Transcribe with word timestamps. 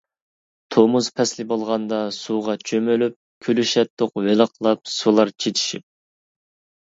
تومۇز 0.75 1.07
پەسلى 1.19 1.43
بولغاندا 1.51 1.99
سۇغا 2.19 2.55
چۆمۈلۈپ، 2.71 3.15
كۈلۈشەتتۇق 3.47 4.17
ۋىلىقلاپ 4.29 4.89
سۇلار 4.95 5.33
چىچىشىپ. 5.45 5.85